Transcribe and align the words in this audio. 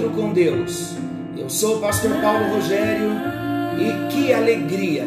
encontro 0.00 0.10
com 0.10 0.32
Deus. 0.32 0.94
Eu 1.36 1.50
sou 1.50 1.76
o 1.76 1.80
pastor 1.80 2.10
Paulo 2.20 2.54
Rogério 2.54 3.10
e 3.78 4.12
que 4.12 4.32
alegria 4.32 5.06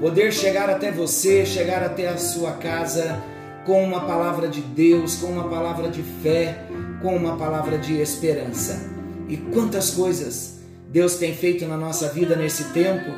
poder 0.00 0.32
chegar 0.32 0.70
até 0.70 0.90
você, 0.90 1.44
chegar 1.44 1.82
até 1.82 2.08
a 2.08 2.16
sua 2.16 2.52
casa 2.52 3.22
com 3.66 3.84
uma 3.84 4.00
palavra 4.00 4.48
de 4.48 4.62
Deus, 4.62 5.16
com 5.16 5.26
uma 5.26 5.48
palavra 5.48 5.88
de 5.88 6.02
fé, 6.02 6.64
com 7.02 7.14
uma 7.14 7.36
palavra 7.36 7.76
de 7.78 8.00
esperança. 8.00 8.80
E 9.28 9.36
quantas 9.36 9.90
coisas 9.90 10.60
Deus 10.88 11.16
tem 11.16 11.34
feito 11.34 11.66
na 11.66 11.76
nossa 11.76 12.08
vida 12.08 12.34
nesse 12.34 12.64
tempo, 12.72 13.10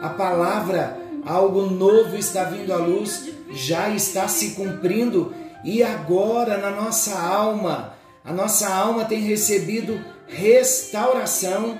a 0.00 0.08
palavra, 0.10 0.96
algo 1.26 1.62
novo 1.62 2.16
está 2.16 2.44
vindo 2.44 2.72
à 2.72 2.76
luz, 2.76 3.28
já 3.52 3.90
está 3.90 4.28
se 4.28 4.50
cumprindo 4.50 5.34
e 5.64 5.82
agora 5.82 6.56
na 6.56 6.70
nossa 6.70 7.18
alma, 7.18 7.94
a 8.24 8.32
nossa 8.32 8.72
alma 8.72 9.04
tem 9.04 9.20
recebido 9.20 10.00
restauração. 10.30 11.78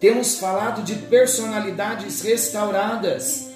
Temos 0.00 0.38
falado 0.38 0.82
de 0.82 0.94
personalidades 0.94 2.22
restauradas. 2.22 3.48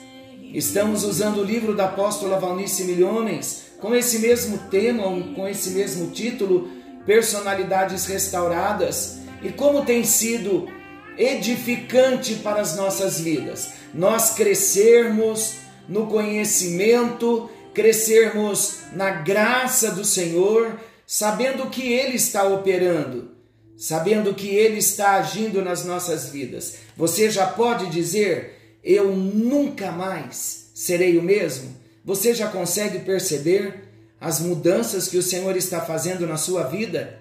Estamos 0.53 1.05
usando 1.05 1.39
o 1.39 1.45
livro 1.45 1.75
da 1.75 1.87
apóstola 1.87 2.39
Valnice 2.39 2.85
Milhões 2.85 3.67
com 3.81 3.95
esse 3.95 4.19
mesmo 4.19 4.59
tema, 4.71 5.05
com 5.35 5.47
esse 5.49 5.71
mesmo 5.71 6.11
título, 6.11 6.69
Personalidades 7.05 8.07
Restauradas. 8.07 9.19
E 9.43 9.51
como 9.51 9.85
tem 9.85 10.05
sido 10.05 10.69
edificante 11.17 12.37
para 12.37 12.61
as 12.61 12.77
nossas 12.77 13.21
vidas. 13.21 13.71
Nós 13.95 14.31
crescermos 14.35 15.55
no 15.89 16.07
conhecimento, 16.07 17.51
crescermos 17.73 18.81
na 18.93 19.11
graça 19.11 19.91
do 19.91 20.05
Senhor, 20.05 20.79
sabendo 21.07 21.71
que 21.71 21.93
Ele 21.93 22.17
está 22.17 22.45
operando, 22.45 23.36
sabendo 23.77 24.35
que 24.35 24.49
Ele 24.49 24.79
está 24.79 25.13
agindo 25.13 25.63
nas 25.63 25.85
nossas 25.85 26.31
vidas. 26.31 26.77
Você 26.97 27.31
já 27.31 27.47
pode 27.47 27.87
dizer: 27.91 28.79
Eu 28.83 29.15
nunca 29.15 29.93
mais 29.93 30.71
serei 30.75 31.19
o 31.19 31.23
mesmo? 31.23 31.77
Você 32.05 32.35
já 32.35 32.49
consegue 32.49 33.01
perceber 33.01 33.85
as 34.21 34.41
mudanças 34.41 35.09
que 35.09 35.19
o 35.19 35.23
Senhor 35.23 35.57
está 35.57 35.81
fazendo 35.81 36.27
na 36.27 36.37
sua 36.37 36.63
vida? 36.65 37.19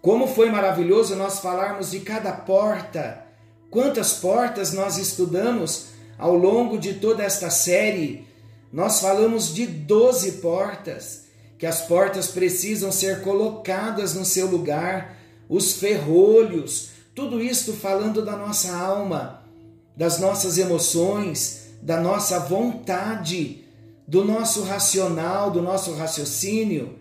Como 0.00 0.26
foi 0.26 0.50
maravilhoso 0.50 1.14
nós 1.14 1.40
falarmos 1.40 1.90
de 1.90 2.00
cada 2.00 2.32
porta. 2.32 3.26
Quantas 3.70 4.14
portas 4.14 4.72
nós 4.72 4.96
estudamos 4.96 5.86
ao 6.18 6.34
longo 6.34 6.78
de 6.78 6.94
toda 6.94 7.22
esta 7.22 7.50
série? 7.50 8.26
Nós 8.72 9.00
falamos 9.00 9.54
de 9.54 9.66
12 9.66 10.32
portas, 10.32 11.24
que 11.58 11.66
as 11.66 11.82
portas 11.82 12.28
precisam 12.28 12.90
ser 12.90 13.20
colocadas 13.20 14.14
no 14.14 14.24
seu 14.24 14.46
lugar, 14.46 15.19
os 15.50 15.72
ferrolhos, 15.72 16.90
tudo 17.12 17.42
isto 17.42 17.72
falando 17.72 18.24
da 18.24 18.36
nossa 18.36 18.72
alma, 18.72 19.42
das 19.96 20.20
nossas 20.20 20.56
emoções, 20.56 21.72
da 21.82 22.00
nossa 22.00 22.38
vontade, 22.38 23.64
do 24.06 24.24
nosso 24.24 24.62
racional, 24.62 25.50
do 25.50 25.60
nosso 25.60 25.92
raciocínio. 25.94 26.94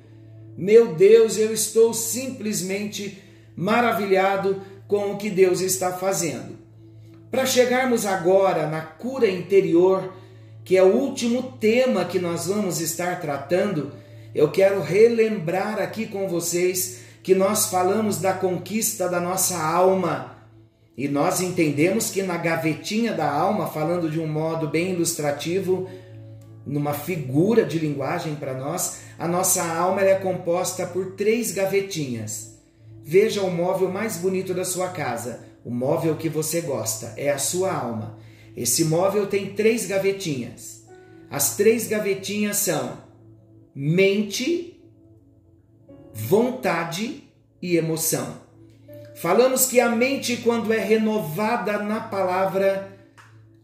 Meu 0.58 0.96
Deus, 0.96 1.38
eu 1.38 1.54
estou 1.54 1.94
simplesmente 1.94 3.22
maravilhado 3.56 4.62
com 4.88 5.12
o 5.12 5.18
que 5.18 5.30
Deus 5.30 5.62
está 5.62 5.94
fazendo. 5.94 6.58
Para 7.30 7.46
chegarmos 7.46 8.04
agora 8.04 8.68
na 8.68 8.82
cura 8.82 9.30
interior, 9.30 10.12
que 10.66 10.76
é 10.76 10.82
o 10.82 10.96
último 10.96 11.54
tema 11.60 12.04
que 12.04 12.18
nós 12.18 12.48
vamos 12.48 12.82
estar 12.82 13.22
tratando, 13.22 13.92
eu 14.34 14.50
quero 14.50 14.82
relembrar 14.82 15.80
aqui 15.80 16.08
com 16.08 16.28
vocês 16.28 16.99
que 17.22 17.36
nós 17.36 17.68
falamos 17.68 18.18
da 18.18 18.34
conquista 18.34 19.08
da 19.10 19.20
nossa 19.20 19.58
alma. 19.58 20.38
E 20.98 21.08
nós 21.08 21.42
entendemos 21.42 22.10
que 22.10 22.24
na 22.24 22.38
gavetinha 22.38 23.14
da 23.14 23.32
alma, 23.32 23.68
falando 23.68 24.10
de 24.10 24.20
um 24.20 24.28
modo 24.28 24.68
bem 24.68 24.92
ilustrativo, 24.92 25.90
numa 26.66 26.94
figura 26.94 27.66
de 27.66 27.80
linguagem 27.80 28.36
para 28.36 28.54
nós, 28.54 29.00
a 29.18 29.28
nossa 29.28 29.64
alma 29.64 30.02
é 30.02 30.16
composta 30.16 30.86
por 30.86 31.14
três 31.14 31.52
gavetinhas. 31.52 32.58
Veja 33.04 33.42
o 33.42 33.52
móvel 33.52 33.90
mais 33.90 34.18
bonito 34.18 34.54
da 34.54 34.64
sua 34.64 34.90
casa, 34.90 35.44
o 35.64 35.72
móvel 35.72 36.16
que 36.16 36.30
você 36.30 36.62
gosta, 36.62 37.14
é 37.18 37.30
a 37.30 37.38
sua 37.38 37.74
alma. 37.74 38.18
Esse 38.56 38.86
móvel 38.86 39.28
tem 39.28 39.54
três 39.54 39.86
gavetinhas. 39.86 40.84
As 41.30 41.56
três 41.56 41.88
gavetinhas 41.88 42.58
são 42.58 42.98
mente, 43.74 44.79
vontade 46.28 47.24
e 47.62 47.78
emoção. 47.78 48.38
Falamos 49.16 49.66
que 49.66 49.80
a 49.80 49.90
mente, 49.90 50.38
quando 50.38 50.72
é 50.72 50.80
renovada 50.80 51.80
na 51.80 52.00
palavra, 52.00 52.98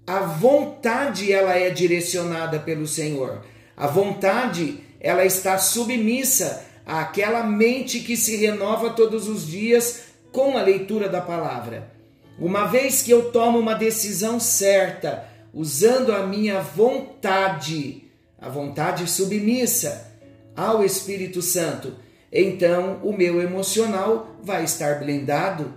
a 0.05 0.19
vontade 0.19 1.31
ela 1.31 1.57
é 1.57 1.69
direcionada 1.69 2.59
pelo 2.59 2.85
Senhor. 2.85 3.41
A 3.75 3.87
vontade 3.87 4.79
ela 4.99 5.25
está 5.25 5.57
submissa 5.57 6.65
àquela 6.85 7.43
mente 7.43 7.99
que 7.99 8.17
se 8.17 8.35
renova 8.35 8.91
todos 8.91 9.27
os 9.27 9.47
dias 9.47 10.01
com 10.31 10.57
a 10.57 10.61
leitura 10.61 11.07
da 11.07 11.21
palavra. 11.21 11.91
Uma 12.37 12.65
vez 12.65 13.01
que 13.01 13.11
eu 13.11 13.31
tomo 13.31 13.57
uma 13.57 13.75
decisão 13.75 14.39
certa, 14.39 15.25
usando 15.53 16.11
a 16.11 16.27
minha 16.27 16.59
vontade, 16.59 18.03
a 18.37 18.49
vontade 18.49 19.09
submissa 19.09 20.11
ao 20.55 20.83
Espírito 20.83 21.41
Santo, 21.41 22.04
então 22.35 22.99
o 23.01 23.11
meu 23.11 23.41
emocional 23.41 24.35
vai 24.43 24.63
estar 24.63 24.99
blindado 24.99 25.73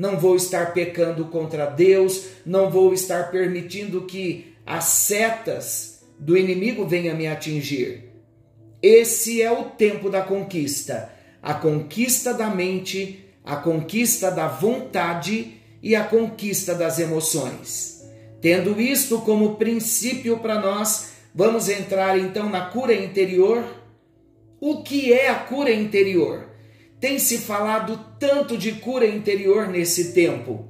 não 0.00 0.18
vou 0.18 0.34
estar 0.34 0.72
pecando 0.72 1.26
contra 1.26 1.66
Deus, 1.66 2.28
não 2.46 2.70
vou 2.70 2.94
estar 2.94 3.30
permitindo 3.30 4.06
que 4.06 4.54
as 4.64 4.84
setas 4.84 6.00
do 6.18 6.38
inimigo 6.38 6.86
venham 6.86 7.14
me 7.14 7.26
atingir. 7.26 8.08
Esse 8.82 9.42
é 9.42 9.52
o 9.52 9.64
tempo 9.64 10.08
da 10.08 10.22
conquista, 10.22 11.12
a 11.42 11.52
conquista 11.52 12.32
da 12.32 12.48
mente, 12.48 13.26
a 13.44 13.56
conquista 13.56 14.30
da 14.30 14.48
vontade 14.48 15.60
e 15.82 15.94
a 15.94 16.02
conquista 16.02 16.74
das 16.74 16.98
emoções. 16.98 18.02
Tendo 18.40 18.80
isto 18.80 19.18
como 19.18 19.56
princípio 19.56 20.38
para 20.38 20.58
nós, 20.58 21.10
vamos 21.34 21.68
entrar 21.68 22.18
então 22.18 22.48
na 22.48 22.62
cura 22.62 22.94
interior. 22.94 23.62
O 24.60 24.82
que 24.82 25.10
é 25.10 25.30
a 25.30 25.36
cura 25.36 25.72
interior? 25.72 26.50
Tem 27.00 27.18
se 27.18 27.38
falado 27.38 27.98
tanto 28.18 28.58
de 28.58 28.72
cura 28.72 29.06
interior 29.06 29.68
nesse 29.68 30.12
tempo. 30.12 30.68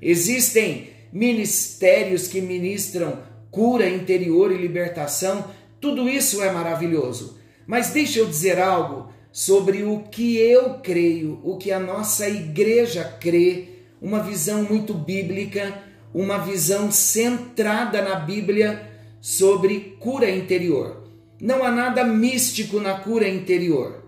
Existem 0.00 0.90
ministérios 1.10 2.28
que 2.28 2.42
ministram 2.42 3.22
cura 3.50 3.88
interior 3.88 4.52
e 4.52 4.58
libertação, 4.58 5.48
tudo 5.80 6.06
isso 6.06 6.42
é 6.42 6.52
maravilhoso. 6.52 7.38
Mas 7.66 7.90
deixa 7.90 8.18
eu 8.18 8.26
dizer 8.26 8.60
algo 8.60 9.10
sobre 9.32 9.84
o 9.84 10.00
que 10.00 10.36
eu 10.36 10.80
creio, 10.80 11.40
o 11.42 11.56
que 11.56 11.72
a 11.72 11.80
nossa 11.80 12.28
igreja 12.28 13.04
crê, 13.04 13.68
uma 14.02 14.22
visão 14.22 14.64
muito 14.64 14.92
bíblica, 14.92 15.82
uma 16.12 16.36
visão 16.36 16.90
centrada 16.90 18.02
na 18.02 18.16
Bíblia 18.16 18.86
sobre 19.18 19.96
cura 19.98 20.30
interior. 20.30 21.03
Não 21.44 21.62
há 21.62 21.70
nada 21.70 22.02
místico 22.04 22.80
na 22.80 22.94
cura 22.94 23.28
interior. 23.28 24.02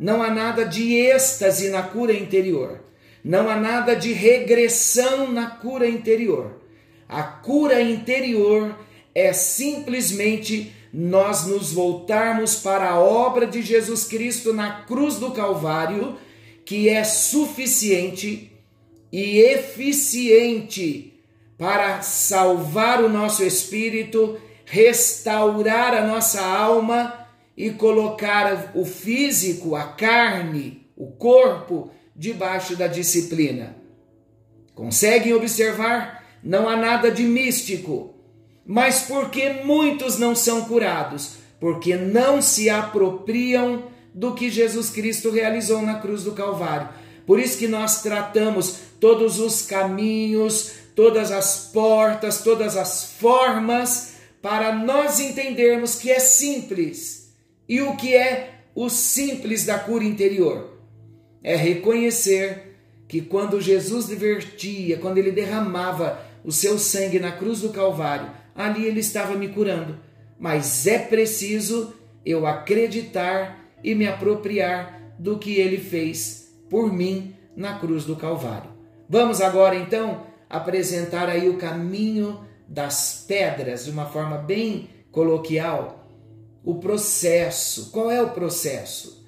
Não 0.00 0.22
há 0.22 0.30
nada 0.30 0.64
de 0.64 0.94
êxtase 0.94 1.68
na 1.68 1.82
cura 1.82 2.14
interior. 2.14 2.82
Não 3.22 3.50
há 3.50 3.56
nada 3.56 3.94
de 3.94 4.14
regressão 4.14 5.30
na 5.30 5.50
cura 5.50 5.86
interior. 5.86 6.62
A 7.06 7.22
cura 7.22 7.82
interior 7.82 8.74
é 9.14 9.34
simplesmente 9.34 10.72
nós 10.90 11.46
nos 11.46 11.74
voltarmos 11.74 12.56
para 12.56 12.88
a 12.88 13.00
obra 13.00 13.46
de 13.46 13.60
Jesus 13.60 14.04
Cristo 14.04 14.54
na 14.54 14.80
cruz 14.84 15.16
do 15.16 15.32
Calvário, 15.32 16.16
que 16.64 16.88
é 16.88 17.04
suficiente 17.04 18.50
e 19.12 19.40
eficiente 19.40 21.12
para 21.58 22.00
salvar 22.00 23.04
o 23.04 23.10
nosso 23.10 23.44
espírito, 23.44 24.38
restaurar 24.66 25.94
a 25.94 26.04
nossa 26.04 26.44
alma 26.44 27.26
e 27.56 27.70
colocar 27.70 28.72
o 28.74 28.84
físico, 28.84 29.74
a 29.74 29.84
carne, 29.84 30.86
o 30.96 31.06
corpo, 31.06 31.90
debaixo 32.14 32.76
da 32.76 32.86
disciplina. 32.86 33.76
Conseguem 34.74 35.32
observar? 35.32 36.24
Não 36.42 36.68
há 36.68 36.76
nada 36.76 37.10
de 37.10 37.22
místico. 37.22 38.14
Mas 38.66 39.02
por 39.02 39.30
que 39.30 39.48
muitos 39.64 40.18
não 40.18 40.34
são 40.34 40.64
curados? 40.64 41.36
Porque 41.60 41.96
não 41.96 42.42
se 42.42 42.68
apropriam 42.68 43.84
do 44.12 44.34
que 44.34 44.50
Jesus 44.50 44.90
Cristo 44.90 45.30
realizou 45.30 45.80
na 45.80 46.00
cruz 46.00 46.24
do 46.24 46.32
Calvário. 46.32 46.88
Por 47.24 47.38
isso 47.38 47.58
que 47.58 47.68
nós 47.68 48.02
tratamos 48.02 48.78
todos 49.00 49.38
os 49.38 49.62
caminhos, 49.62 50.72
todas 50.94 51.30
as 51.30 51.70
portas, 51.72 52.42
todas 52.42 52.76
as 52.76 53.12
formas 53.18 54.15
para 54.46 54.72
nós 54.72 55.18
entendermos 55.18 55.96
que 55.96 56.08
é 56.08 56.20
simples. 56.20 57.34
E 57.68 57.80
o 57.80 57.96
que 57.96 58.14
é 58.14 58.60
o 58.76 58.88
simples 58.88 59.66
da 59.66 59.76
cura 59.76 60.04
interior? 60.04 60.78
É 61.42 61.56
reconhecer 61.56 62.76
que 63.08 63.20
quando 63.20 63.60
Jesus 63.60 64.06
divertia, 64.06 64.98
quando 64.98 65.18
ele 65.18 65.32
derramava 65.32 66.24
o 66.44 66.52
seu 66.52 66.78
sangue 66.78 67.18
na 67.18 67.32
cruz 67.32 67.60
do 67.60 67.70
Calvário, 67.70 68.30
ali 68.54 68.86
ele 68.86 69.00
estava 69.00 69.34
me 69.34 69.48
curando. 69.48 69.98
Mas 70.38 70.86
é 70.86 71.00
preciso 71.00 71.92
eu 72.24 72.46
acreditar 72.46 73.68
e 73.82 73.96
me 73.96 74.06
apropriar 74.06 75.12
do 75.18 75.40
que 75.40 75.56
ele 75.56 75.78
fez 75.78 76.52
por 76.70 76.92
mim 76.92 77.34
na 77.56 77.80
cruz 77.80 78.04
do 78.04 78.14
Calvário. 78.14 78.70
Vamos 79.08 79.40
agora 79.40 79.74
então 79.74 80.24
apresentar 80.48 81.28
aí 81.28 81.48
o 81.48 81.56
caminho 81.56 82.45
das 82.68 83.24
pedras 83.26 83.84
de 83.84 83.90
uma 83.90 84.06
forma 84.06 84.38
bem 84.38 84.88
coloquial. 85.10 86.08
O 86.64 86.76
processo. 86.76 87.90
Qual 87.90 88.10
é 88.10 88.20
o 88.20 88.30
processo? 88.30 89.24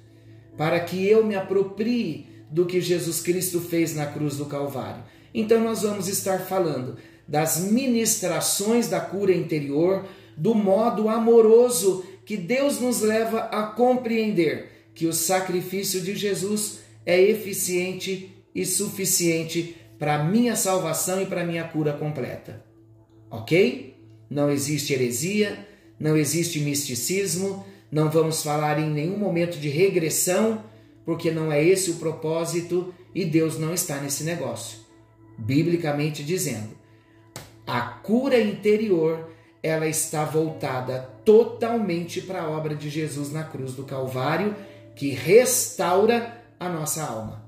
Para 0.57 0.79
que 0.79 1.07
eu 1.07 1.25
me 1.25 1.35
aproprie 1.35 2.27
do 2.51 2.65
que 2.65 2.81
Jesus 2.81 3.21
Cristo 3.21 3.61
fez 3.61 3.95
na 3.95 4.05
cruz 4.05 4.37
do 4.37 4.45
Calvário. 4.45 5.03
Então 5.33 5.61
nós 5.61 5.83
vamos 5.83 6.07
estar 6.07 6.39
falando 6.39 6.97
das 7.27 7.59
ministrações 7.59 8.87
da 8.87 8.99
cura 8.99 9.33
interior, 9.33 10.05
do 10.35 10.55
modo 10.55 11.07
amoroso 11.07 12.03
que 12.25 12.35
Deus 12.35 12.79
nos 12.79 13.01
leva 13.01 13.41
a 13.51 13.63
compreender 13.63 14.89
que 14.93 15.05
o 15.05 15.13
sacrifício 15.13 16.01
de 16.01 16.15
Jesus 16.15 16.79
é 17.05 17.19
eficiente 17.19 18.35
e 18.53 18.65
suficiente 18.65 19.75
para 19.97 20.23
minha 20.23 20.55
salvação 20.55 21.21
e 21.21 21.25
para 21.25 21.43
minha 21.43 21.63
cura 21.63 21.93
completa. 21.93 22.68
OK? 23.29 23.95
Não 24.29 24.49
existe 24.49 24.93
heresia, 24.93 25.67
não 25.99 26.15
existe 26.15 26.59
misticismo, 26.59 27.65
não 27.91 28.09
vamos 28.09 28.43
falar 28.43 28.79
em 28.79 28.89
nenhum 28.89 29.17
momento 29.17 29.57
de 29.57 29.69
regressão, 29.69 30.63
porque 31.05 31.31
não 31.31 31.51
é 31.51 31.63
esse 31.63 31.91
o 31.91 31.95
propósito 31.95 32.93
e 33.13 33.25
Deus 33.25 33.57
não 33.57 33.73
está 33.73 33.99
nesse 33.99 34.23
negócio. 34.23 34.79
Biblicamente 35.37 36.23
dizendo, 36.23 36.69
a 37.65 37.81
cura 37.81 38.39
interior 38.39 39.29
ela 39.61 39.87
está 39.87 40.23
voltada 40.23 41.09
totalmente 41.25 42.21
para 42.21 42.43
a 42.43 42.49
obra 42.49 42.75
de 42.75 42.89
Jesus 42.89 43.31
na 43.31 43.43
cruz 43.43 43.73
do 43.73 43.83
Calvário, 43.83 44.55
que 44.95 45.09
restaura 45.09 46.43
a 46.59 46.69
nossa 46.69 47.03
alma. 47.03 47.43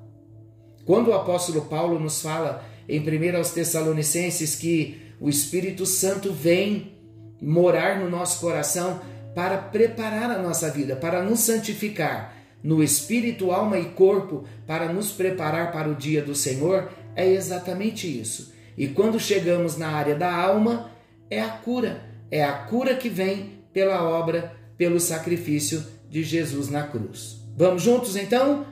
Quando 0.86 1.10
o 1.10 1.13
apóstolo 1.13 1.62
Paulo 1.66 2.00
nos 2.00 2.22
fala 2.22 2.66
em 2.88 3.00
1 3.00 3.38
aos 3.38 3.51
Tessalonicenses 3.51 4.56
que 4.56 5.01
o 5.21 5.29
Espírito 5.29 5.85
Santo 5.85 6.33
vem 6.33 6.97
morar 7.41 7.97
no 8.00 8.09
nosso 8.09 8.41
coração 8.41 9.00
para 9.33 9.57
preparar 9.57 10.29
a 10.29 10.41
nossa 10.41 10.69
vida, 10.69 10.97
para 10.97 11.23
nos 11.23 11.39
santificar 11.39 12.41
no 12.63 12.83
espírito, 12.83 13.51
alma 13.51 13.79
e 13.79 13.85
corpo, 13.85 14.45
para 14.68 14.91
nos 14.91 15.12
preparar 15.12 15.71
para 15.71 15.89
o 15.89 15.95
dia 15.95 16.21
do 16.21 16.35
Senhor, 16.35 16.91
é 17.15 17.27
exatamente 17.27 18.07
isso. 18.07 18.53
E 18.77 18.88
quando 18.88 19.19
chegamos 19.19 19.77
na 19.77 19.89
área 19.89 20.15
da 20.15 20.33
alma, 20.33 20.91
é 21.29 21.41
a 21.41 21.50
cura. 21.50 22.03
É 22.29 22.44
a 22.44 22.53
cura 22.53 22.95
que 22.95 23.09
vem 23.09 23.63
pela 23.73 24.03
obra, 24.03 24.56
pelo 24.77 25.00
sacrifício 25.00 25.83
de 26.09 26.23
Jesus 26.23 26.69
na 26.69 26.83
cruz. 26.83 27.38
Vamos 27.57 27.81
juntos 27.81 28.15
então? 28.15 28.65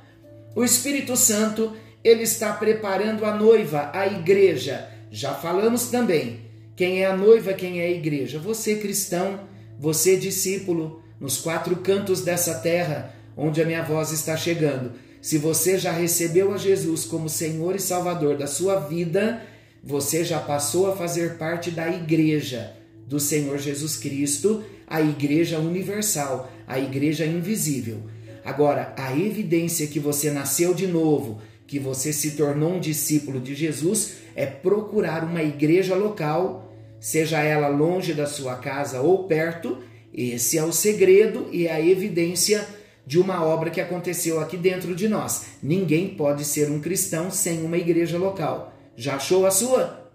O 0.56 0.64
Espírito 0.64 1.16
Santo, 1.16 1.76
ele 2.04 2.24
está 2.24 2.54
preparando 2.54 3.26
a 3.26 3.36
noiva, 3.36 3.92
a 3.94 4.08
igreja. 4.08 4.88
Já 5.12 5.34
falamos 5.34 5.90
também. 5.90 6.42
Quem 6.76 7.04
é 7.04 7.08
a 7.08 7.18
noiva, 7.18 7.54
quem 7.54 7.82
é 7.82 7.86
a 7.86 7.92
igreja? 7.92 8.40
Você 8.40 8.76
cristão, 8.76 9.42
você 9.80 10.16
discípulo, 10.18 11.02
nos 11.20 11.38
quatro 11.38 11.76
cantos 11.78 12.22
dessa 12.22 12.56
terra 12.56 13.14
onde 13.36 13.62
a 13.62 13.66
minha 13.66 13.84
voz 13.84 14.12
está 14.12 14.38
chegando. 14.38 14.92
Se 15.22 15.38
você 15.38 15.78
já 15.78 15.92
recebeu 15.92 16.54
a 16.54 16.58
Jesus 16.58 17.06
como 17.06 17.28
Senhor 17.28 17.76
e 17.76 17.80
Salvador 17.80 18.38
da 18.38 18.48
sua 18.48 18.80
vida, 18.80 19.42
você 19.84 20.24
já 20.24 20.40
passou 20.40 20.92
a 20.92 20.96
fazer 20.96 21.38
parte 21.38 21.72
da 21.72 21.90
igreja 21.90 22.74
do 23.08 23.20
Senhor 23.20 23.58
Jesus 23.58 23.98
Cristo, 23.98 24.64
a 24.88 25.02
igreja 25.02 25.58
universal, 25.58 26.52
a 26.68 26.80
igreja 26.80 27.26
invisível. 27.26 28.04
Agora, 28.46 28.94
a 28.98 29.18
evidência 29.18 29.88
que 29.88 30.00
você 30.00 30.32
nasceu 30.32 30.74
de 30.74 30.88
novo, 30.88 31.42
que 31.66 31.80
você 31.80 32.14
se 32.14 32.32
tornou 32.32 32.76
um 32.76 32.80
discípulo 32.80 33.40
de 33.40 33.56
Jesus, 33.56 34.14
é 34.40 34.46
procurar 34.46 35.26
uma 35.26 35.44
igreja 35.44 35.96
local, 35.96 36.74
seja 36.98 37.42
ela 37.42 37.68
longe 37.68 38.14
da 38.14 38.26
sua 38.26 38.56
casa 38.56 39.02
ou 39.02 39.26
perto. 39.26 39.80
Esse 40.14 40.58
é 40.58 40.64
o 40.64 40.72
segredo 40.72 41.50
e 41.52 41.68
a 41.68 41.82
evidência 41.82 42.66
de 43.06 43.20
uma 43.20 43.44
obra 43.44 43.70
que 43.70 43.82
aconteceu 43.82 44.40
aqui 44.40 44.56
dentro 44.56 44.96
de 44.96 45.10
nós. 45.10 45.58
Ninguém 45.62 46.16
pode 46.16 46.46
ser 46.46 46.72
um 46.72 46.80
cristão 46.80 47.30
sem 47.30 47.66
uma 47.66 47.78
igreja 47.78 48.18
local. 48.18 48.74
Já 48.96 49.18
achou 49.18 49.46
a 49.46 49.52
sua? 49.52 50.10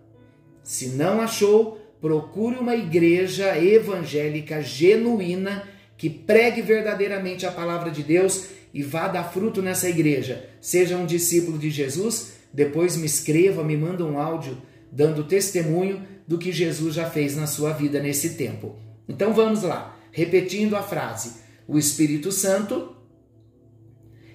Se 0.63 0.89
não 0.89 1.21
achou, 1.21 1.79
procure 2.01 2.57
uma 2.57 2.75
igreja 2.75 3.59
evangélica 3.63 4.63
genuína 4.63 5.69
que 5.99 6.09
pregue 6.09 6.63
verdadeiramente 6.63 7.45
a 7.45 7.53
palavra 7.53 7.91
de 7.91 8.03
Deus 8.03 8.47
e 8.73 8.83
vá 8.83 9.07
dar 9.07 9.25
fruto 9.25 9.61
nessa 9.61 9.87
igreja. 9.87 10.49
Seja 10.63 10.97
um 10.97 11.05
discípulo 11.05 11.59
de 11.59 11.69
Jesus, 11.69 12.34
depois 12.55 12.97
me 12.97 13.05
escreva, 13.05 13.65
me 13.65 13.77
manda 13.77 14.05
um 14.05 14.17
áudio 14.17 14.57
dando 14.91 15.25
testemunho 15.25 16.07
do 16.27 16.39
que 16.39 16.53
Jesus 16.53 16.95
já 16.95 17.11
fez 17.11 17.37
na 17.37 17.49
sua 17.49 17.73
vida 17.73 18.01
nesse 18.01 18.31
tempo. 18.35 18.77
Então 19.09 19.35
vamos 19.35 19.63
lá, 19.63 19.99
repetindo 20.13 20.77
a 20.77 20.83
frase: 20.83 21.33
o 21.67 21.77
Espírito 21.77 22.31
Santo 22.31 22.95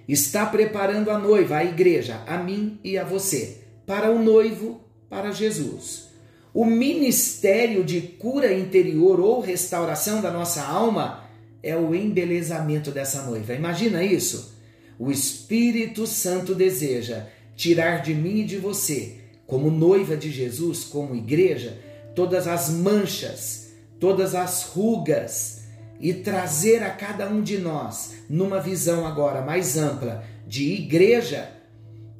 está 0.05 0.45
preparando 0.45 1.09
a 1.09 1.17
noiva, 1.17 1.57
a 1.57 1.63
igreja, 1.63 2.21
a 2.27 2.37
mim 2.37 2.77
e 2.83 2.97
a 2.97 3.05
você 3.05 3.61
para 3.85 4.11
o 4.11 4.21
noivo, 4.21 4.81
para 5.09 5.31
Jesus. 5.31 6.09
O 6.53 6.65
ministério 6.65 7.83
de 7.83 8.01
cura 8.01 8.51
interior 8.51 9.19
ou 9.19 9.39
restauração 9.39 10.21
da 10.21 10.29
nossa 10.29 10.63
alma 10.63 11.23
é 11.63 11.75
o 11.75 11.95
embelezamento 11.95 12.91
dessa 12.91 13.23
noiva. 13.23 13.53
Imagina 13.53 14.03
isso? 14.03 14.55
O 14.97 15.09
Espírito 15.09 16.05
Santo 16.05 16.53
deseja 16.53 17.27
tirar 17.59 18.01
de 18.01 18.13
mim 18.13 18.39
e 18.39 18.45
de 18.45 18.55
você, 18.55 19.15
como 19.45 19.69
noiva 19.69 20.15
de 20.15 20.31
Jesus, 20.31 20.85
como 20.85 21.13
igreja, 21.13 21.77
todas 22.15 22.47
as 22.47 22.69
manchas, 22.69 23.73
todas 23.99 24.33
as 24.33 24.63
rugas 24.63 25.63
e 25.99 26.13
trazer 26.13 26.81
a 26.81 26.89
cada 26.89 27.27
um 27.27 27.41
de 27.41 27.57
nós, 27.57 28.13
numa 28.29 28.61
visão 28.61 29.05
agora 29.05 29.41
mais 29.41 29.75
ampla 29.75 30.23
de 30.47 30.71
igreja, 30.71 31.51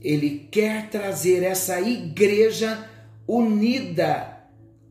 ele 0.02 0.46
quer 0.52 0.90
trazer 0.90 1.42
essa 1.42 1.80
igreja 1.80 2.86
unida 3.26 4.40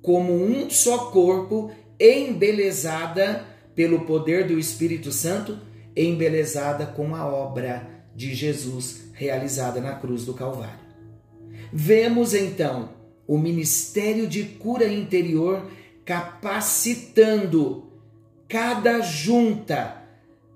como 0.01 0.33
um 0.33 0.71
só 0.71 1.11
corpo, 1.11 1.71
embelezada 2.01 3.45
pelo 3.75 4.07
poder 4.07 4.47
do 4.47 4.59
Espírito 4.59 5.13
Santo, 5.13 5.59
embelezada 5.95 6.87
com 6.87 7.15
a 7.15 7.27
obra 7.27 7.87
de 8.17 8.35
Jesus 8.35 9.08
realizada 9.19 9.81
na 9.81 9.97
cruz 9.97 10.25
do 10.25 10.33
Calvário. 10.33 10.79
Vemos 11.73 12.33
então 12.33 12.91
o 13.27 13.37
ministério 13.37 14.29
de 14.29 14.45
cura 14.45 14.87
interior 14.87 15.69
capacitando 16.05 17.91
cada 18.49 19.01
junta 19.01 20.03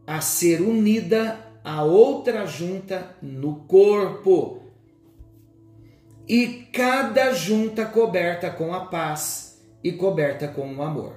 a 0.07 0.21
ser 0.21 0.62
unida 0.62 1.38
a 1.64 1.83
outra 1.83 2.47
junta 2.47 3.16
no 3.21 3.57
corpo. 3.66 4.62
E 6.28 6.69
cada 6.73 7.35
junta 7.35 7.85
coberta 7.85 8.49
com 8.49 8.73
a 8.73 8.87
paz 8.87 9.61
e 9.83 9.90
coberta 9.92 10.47
com 10.47 10.73
o 10.75 10.83
amor. 10.83 11.16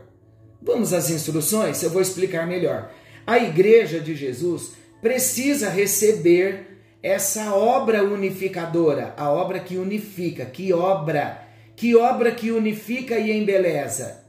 Vamos 0.61 0.93
às 0.93 1.11
instruções? 1.11 1.81
Eu 1.83 1.91
vou 1.91 2.01
explicar 2.01 2.47
melhor. 2.47 2.91
A 3.25 3.37
igreja 3.37 3.99
de 3.99 4.15
Jesus 4.15 4.73
precisa 4.99 5.69
receber 5.69 6.74
essa 7.05 7.53
obra 7.53 8.03
unificadora, 8.03 9.13
a 9.15 9.29
obra 9.29 9.59
que 9.59 9.77
unifica. 9.77 10.43
Que 10.43 10.73
obra? 10.73 11.47
Que 11.75 11.95
obra 11.95 12.31
que 12.31 12.49
unifica 12.49 13.19
e 13.19 13.31
embeleza 13.31 14.25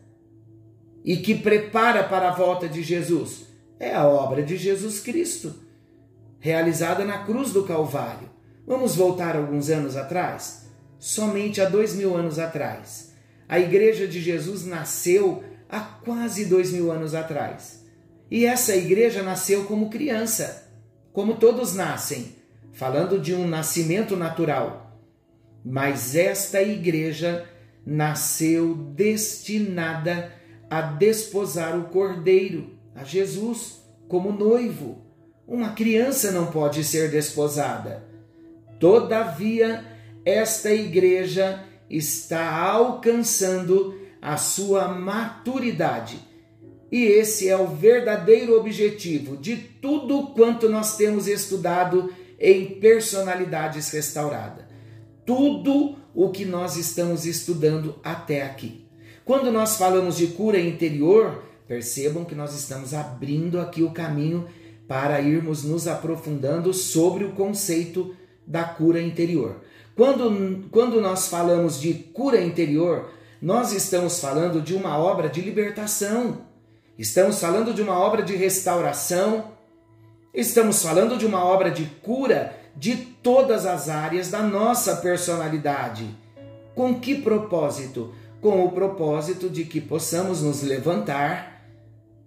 e 1.02 1.16
que 1.16 1.34
prepara 1.34 2.04
para 2.04 2.28
a 2.28 2.34
volta 2.34 2.68
de 2.68 2.82
Jesus? 2.82 3.46
É 3.80 3.94
a 3.94 4.06
obra 4.06 4.42
de 4.42 4.58
Jesus 4.58 5.00
Cristo 5.00 5.54
realizada 6.38 7.02
na 7.02 7.24
cruz 7.24 7.50
do 7.50 7.62
Calvário. 7.64 8.28
Vamos 8.66 8.94
voltar 8.94 9.36
alguns 9.36 9.70
anos 9.70 9.96
atrás? 9.96 10.66
Somente 10.98 11.62
há 11.62 11.68
dois 11.70 11.94
mil 11.94 12.14
anos 12.14 12.38
atrás. 12.38 13.14
A 13.48 13.58
Igreja 13.58 14.06
de 14.06 14.20
Jesus 14.20 14.66
nasceu 14.66 15.42
há 15.66 15.80
quase 15.80 16.44
dois 16.44 16.72
mil 16.72 16.92
anos 16.92 17.14
atrás. 17.14 17.86
E 18.30 18.44
essa 18.44 18.76
igreja 18.76 19.22
nasceu 19.22 19.64
como 19.64 19.88
criança, 19.88 20.68
como 21.12 21.36
todos 21.36 21.74
nascem, 21.74 22.36
falando 22.76 23.18
de 23.18 23.34
um 23.34 23.48
nascimento 23.48 24.16
natural. 24.16 25.00
Mas 25.64 26.14
esta 26.14 26.60
igreja 26.62 27.48
nasceu 27.84 28.74
destinada 28.74 30.30
a 30.68 30.82
desposar 30.82 31.76
o 31.78 31.84
cordeiro, 31.84 32.78
a 32.94 33.02
Jesus, 33.02 33.80
como 34.08 34.30
noivo. 34.30 35.06
Uma 35.48 35.70
criança 35.70 36.30
não 36.30 36.46
pode 36.48 36.84
ser 36.84 37.10
desposada. 37.10 38.04
Todavia, 38.78 39.82
esta 40.24 40.70
igreja 40.70 41.64
está 41.88 42.60
alcançando 42.60 43.98
a 44.20 44.36
sua 44.36 44.88
maturidade. 44.88 46.18
E 46.92 47.04
esse 47.04 47.48
é 47.48 47.56
o 47.56 47.68
verdadeiro 47.68 48.54
objetivo 48.58 49.36
de 49.36 49.56
tudo 49.56 50.34
quanto 50.34 50.68
nós 50.68 50.96
temos 50.96 51.26
estudado 51.26 52.12
em 52.38 52.78
personalidades 52.80 53.90
restauradas. 53.90 54.64
Tudo 55.24 55.96
o 56.14 56.30
que 56.30 56.44
nós 56.44 56.76
estamos 56.76 57.26
estudando 57.26 57.96
até 58.02 58.42
aqui. 58.42 58.86
Quando 59.24 59.50
nós 59.50 59.76
falamos 59.76 60.16
de 60.16 60.28
cura 60.28 60.58
interior, 60.58 61.42
percebam 61.66 62.24
que 62.24 62.34
nós 62.34 62.54
estamos 62.54 62.94
abrindo 62.94 63.60
aqui 63.60 63.82
o 63.82 63.90
caminho 63.90 64.46
para 64.86 65.20
irmos 65.20 65.64
nos 65.64 65.88
aprofundando 65.88 66.72
sobre 66.72 67.24
o 67.24 67.32
conceito 67.32 68.14
da 68.46 68.62
cura 68.62 69.02
interior. 69.02 69.60
Quando, 69.96 70.68
quando 70.70 71.00
nós 71.00 71.26
falamos 71.28 71.80
de 71.80 71.92
cura 71.92 72.40
interior, 72.40 73.10
nós 73.40 73.72
estamos 73.72 74.20
falando 74.20 74.62
de 74.62 74.74
uma 74.74 74.98
obra 74.98 75.28
de 75.28 75.40
libertação, 75.40 76.42
estamos 76.98 77.40
falando 77.40 77.74
de 77.74 77.82
uma 77.82 77.98
obra 77.98 78.22
de 78.22 78.36
restauração, 78.36 79.55
estamos 80.36 80.82
falando 80.82 81.16
de 81.16 81.24
uma 81.24 81.42
obra 81.42 81.70
de 81.70 81.86
cura 82.02 82.54
de 82.76 82.94
todas 82.94 83.64
as 83.64 83.88
áreas 83.88 84.30
da 84.30 84.42
nossa 84.42 84.96
personalidade. 84.96 86.06
Com 86.74 87.00
que 87.00 87.14
propósito? 87.14 88.12
Com 88.40 88.62
o 88.62 88.70
propósito 88.70 89.48
de 89.48 89.64
que 89.64 89.80
possamos 89.80 90.42
nos 90.42 90.62
levantar 90.62 91.66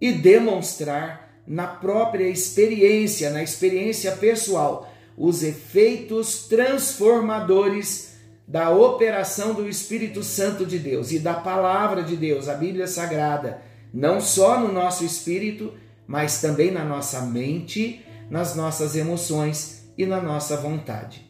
e 0.02 0.12
demonstrar 0.12 1.30
na 1.46 1.68
própria 1.68 2.28
experiência, 2.28 3.30
na 3.30 3.44
experiência 3.44 4.12
pessoal, 4.14 4.92
os 5.16 5.44
efeitos 5.44 6.48
transformadores 6.48 8.16
da 8.48 8.72
operação 8.72 9.54
do 9.54 9.70
Espírito 9.70 10.24
Santo 10.24 10.66
de 10.66 10.80
Deus 10.80 11.12
e 11.12 11.20
da 11.20 11.36
palavra 11.36 12.02
de 12.02 12.16
Deus, 12.16 12.50
a 12.50 12.56
Bíblia 12.56 12.88
Sagrada, 12.88 13.62
não 13.94 14.20
só 14.20 14.60
no 14.60 14.72
nosso 14.72 15.06
espírito, 15.06 15.74
mas 16.10 16.42
também 16.42 16.72
na 16.72 16.84
nossa 16.84 17.22
mente, 17.22 18.04
nas 18.32 18.56
nossas 18.56 18.96
emoções 18.96 19.84
e 19.96 20.08
na 20.08 20.20
nossa 20.20 20.58
vontade. 20.58 21.24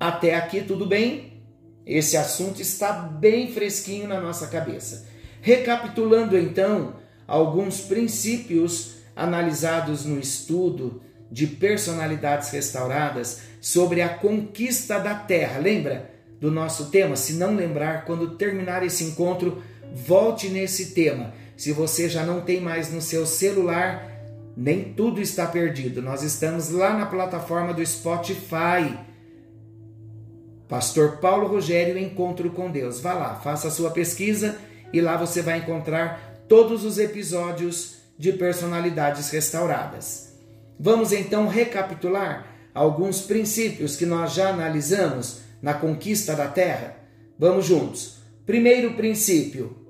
Até 0.00 0.34
aqui 0.34 0.62
tudo 0.62 0.86
bem? 0.86 1.44
Esse 1.84 2.16
assunto 2.16 2.62
está 2.62 2.92
bem 2.94 3.52
fresquinho 3.52 4.08
na 4.08 4.18
nossa 4.18 4.46
cabeça. 4.46 5.06
Recapitulando 5.42 6.38
então 6.38 6.94
alguns 7.26 7.82
princípios 7.82 8.94
analisados 9.14 10.06
no 10.06 10.18
estudo 10.18 11.02
de 11.30 11.46
personalidades 11.46 12.48
restauradas 12.52 13.42
sobre 13.60 14.00
a 14.00 14.08
conquista 14.08 14.98
da 14.98 15.14
terra. 15.14 15.58
Lembra 15.58 16.10
do 16.40 16.50
nosso 16.50 16.86
tema? 16.86 17.16
Se 17.16 17.34
não 17.34 17.54
lembrar, 17.54 18.06
quando 18.06 18.36
terminar 18.36 18.82
esse 18.82 19.04
encontro, 19.04 19.62
volte 19.92 20.48
nesse 20.48 20.94
tema. 20.94 21.34
Se 21.56 21.72
você 21.72 22.08
já 22.08 22.24
não 22.24 22.40
tem 22.40 22.60
mais 22.60 22.92
no 22.92 23.00
seu 23.00 23.26
celular, 23.26 24.10
nem 24.56 24.92
tudo 24.94 25.20
está 25.20 25.46
perdido. 25.46 26.02
Nós 26.02 26.22
estamos 26.22 26.70
lá 26.70 26.96
na 26.96 27.06
plataforma 27.06 27.72
do 27.72 27.84
Spotify. 27.84 28.98
Pastor 30.68 31.18
Paulo 31.18 31.46
Rogério 31.46 31.98
Encontro 31.98 32.50
com 32.50 32.70
Deus. 32.70 33.00
Vá 33.00 33.12
lá, 33.14 33.34
faça 33.36 33.68
a 33.68 33.70
sua 33.70 33.90
pesquisa 33.90 34.58
e 34.92 35.00
lá 35.00 35.16
você 35.16 35.42
vai 35.42 35.58
encontrar 35.58 36.44
todos 36.48 36.84
os 36.84 36.98
episódios 36.98 37.96
de 38.18 38.32
personalidades 38.32 39.30
restauradas. 39.30 40.32
Vamos 40.78 41.12
então 41.12 41.48
recapitular 41.48 42.46
alguns 42.74 43.20
princípios 43.22 43.96
que 43.96 44.06
nós 44.06 44.32
já 44.34 44.50
analisamos 44.50 45.40
na 45.62 45.74
conquista 45.74 46.34
da 46.34 46.48
terra? 46.48 46.96
Vamos 47.38 47.66
juntos. 47.66 48.18
Primeiro 48.44 48.94
princípio: 48.94 49.83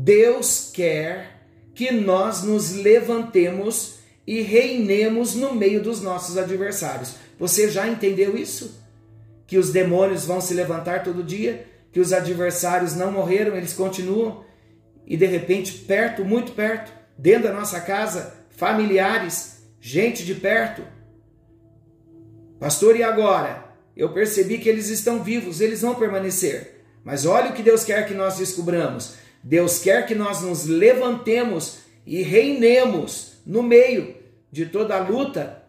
Deus 0.00 0.70
quer 0.72 1.42
que 1.74 1.90
nós 1.90 2.42
nos 2.42 2.72
levantemos 2.72 3.98
e 4.26 4.42
reinemos 4.42 5.34
no 5.34 5.54
meio 5.54 5.82
dos 5.82 6.00
nossos 6.00 6.36
adversários. 6.38 7.16
Você 7.38 7.68
já 7.68 7.88
entendeu 7.88 8.36
isso? 8.36 8.80
Que 9.46 9.58
os 9.58 9.70
demônios 9.70 10.24
vão 10.24 10.40
se 10.40 10.54
levantar 10.54 11.02
todo 11.02 11.24
dia, 11.24 11.66
que 11.90 11.98
os 11.98 12.12
adversários 12.12 12.94
não 12.94 13.10
morreram, 13.10 13.56
eles 13.56 13.72
continuam 13.72 14.44
e 15.06 15.16
de 15.16 15.26
repente 15.26 15.72
perto, 15.72 16.24
muito 16.24 16.52
perto, 16.52 16.92
dentro 17.16 17.44
da 17.44 17.54
nossa 17.54 17.80
casa, 17.80 18.34
familiares, 18.50 19.62
gente 19.80 20.24
de 20.24 20.34
perto. 20.34 20.82
Pastor, 22.60 22.94
e 22.96 23.02
agora? 23.02 23.64
Eu 23.96 24.12
percebi 24.12 24.58
que 24.58 24.68
eles 24.68 24.88
estão 24.90 25.24
vivos, 25.24 25.60
eles 25.60 25.80
vão 25.80 25.94
permanecer. 25.94 26.84
Mas 27.02 27.24
olha 27.24 27.50
o 27.50 27.54
que 27.54 27.62
Deus 27.62 27.84
quer 27.84 28.06
que 28.06 28.14
nós 28.14 28.36
descubramos. 28.36 29.14
Deus 29.48 29.78
quer 29.78 30.04
que 30.04 30.14
nós 30.14 30.42
nos 30.42 30.66
levantemos 30.66 31.78
e 32.04 32.22
reinemos 32.22 33.38
no 33.46 33.62
meio 33.62 34.14
de 34.52 34.66
toda 34.66 34.94
a 34.94 35.00
luta, 35.00 35.62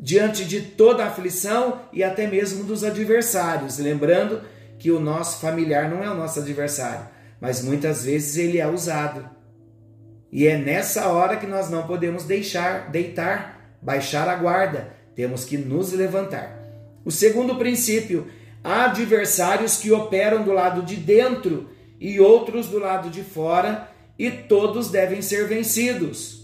diante 0.00 0.46
de 0.46 0.62
toda 0.62 1.04
a 1.04 1.08
aflição 1.08 1.82
e 1.92 2.02
até 2.02 2.26
mesmo 2.26 2.64
dos 2.64 2.82
adversários. 2.82 3.78
Lembrando 3.78 4.40
que 4.78 4.90
o 4.90 4.98
nosso 4.98 5.40
familiar 5.40 5.90
não 5.90 6.02
é 6.02 6.10
o 6.10 6.14
nosso 6.14 6.40
adversário, 6.40 7.06
mas 7.38 7.62
muitas 7.62 8.06
vezes 8.06 8.38
ele 8.38 8.58
é 8.58 8.66
usado 8.66 9.28
e 10.32 10.46
é 10.46 10.56
nessa 10.56 11.08
hora 11.08 11.36
que 11.36 11.46
nós 11.46 11.68
não 11.68 11.86
podemos 11.86 12.24
deixar, 12.24 12.90
deitar, 12.90 13.76
baixar 13.80 14.26
a 14.26 14.36
guarda, 14.36 14.88
temos 15.14 15.44
que 15.44 15.58
nos 15.58 15.92
levantar. 15.92 16.58
O 17.04 17.10
segundo 17.10 17.56
princípio, 17.56 18.26
há 18.64 18.86
adversários 18.86 19.76
que 19.76 19.92
operam 19.92 20.42
do 20.42 20.52
lado 20.52 20.82
de 20.82 20.96
dentro 20.96 21.68
e 22.00 22.20
outros 22.20 22.66
do 22.66 22.78
lado 22.78 23.10
de 23.10 23.22
fora, 23.22 23.90
e 24.18 24.30
todos 24.30 24.90
devem 24.90 25.22
ser 25.22 25.46
vencidos. 25.46 26.42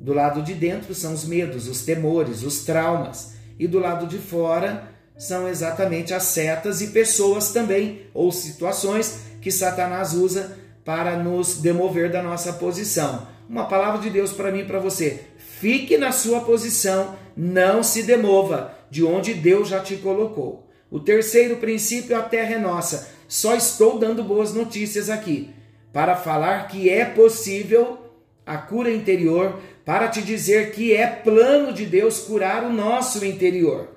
Do 0.00 0.12
lado 0.12 0.42
de 0.42 0.54
dentro 0.54 0.94
são 0.94 1.12
os 1.12 1.24
medos, 1.24 1.68
os 1.68 1.84
temores, 1.84 2.42
os 2.42 2.64
traumas, 2.64 3.34
e 3.58 3.66
do 3.66 3.78
lado 3.78 4.06
de 4.06 4.18
fora 4.18 4.88
são 5.16 5.48
exatamente 5.48 6.12
as 6.12 6.24
setas 6.24 6.80
e 6.80 6.88
pessoas 6.88 7.52
também, 7.52 8.06
ou 8.12 8.32
situações 8.32 9.20
que 9.40 9.50
Satanás 9.50 10.12
usa 10.14 10.58
para 10.84 11.16
nos 11.16 11.58
demover 11.58 12.10
da 12.10 12.22
nossa 12.22 12.52
posição. 12.54 13.26
Uma 13.48 13.66
palavra 13.66 14.00
de 14.00 14.10
Deus 14.10 14.32
para 14.32 14.50
mim 14.50 14.60
e 14.60 14.64
para 14.64 14.78
você. 14.78 15.20
Fique 15.38 15.96
na 15.96 16.12
sua 16.12 16.40
posição, 16.40 17.16
não 17.36 17.82
se 17.82 18.02
demova 18.02 18.74
de 18.90 19.04
onde 19.04 19.34
Deus 19.34 19.68
já 19.68 19.80
te 19.80 19.96
colocou. 19.96 20.68
O 20.90 21.00
terceiro 21.00 21.56
princípio, 21.56 22.16
a 22.16 22.22
terra 22.22 22.54
é 22.54 22.58
nossa. 22.58 23.13
Só 23.26 23.54
estou 23.54 23.98
dando 23.98 24.22
boas 24.22 24.52
notícias 24.52 25.08
aqui 25.10 25.50
para 25.92 26.16
falar 26.16 26.68
que 26.68 26.90
é 26.90 27.04
possível 27.04 27.98
a 28.44 28.58
cura 28.58 28.90
interior, 28.90 29.60
para 29.84 30.08
te 30.08 30.20
dizer 30.20 30.72
que 30.72 30.92
é 30.94 31.06
plano 31.06 31.72
de 31.72 31.86
Deus 31.86 32.20
curar 32.20 32.64
o 32.64 32.72
nosso 32.72 33.24
interior. 33.24 33.88